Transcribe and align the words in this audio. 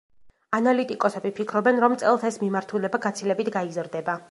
ანალიტიკოსები 0.59 1.31
ფიქრობენ, 1.41 1.83
რომ 1.85 1.99
წელს 2.05 2.27
ეს 2.31 2.41
მიმართულება 2.47 3.03
გაცილებით 3.07 3.53
გაიზრდება. 3.61 4.17